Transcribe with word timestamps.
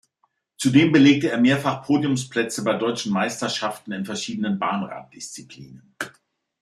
Zudem 0.57 0.91
belegte 0.91 1.29
er 1.29 1.37
mehrfach 1.37 1.83
Podiumsplätze 1.83 2.63
bei 2.63 2.73
Deutschen 2.73 3.13
Meisterschaften 3.13 3.91
in 3.91 4.03
verschiedenen 4.03 4.57
Bahnrad-Disziplinen. 4.57 5.95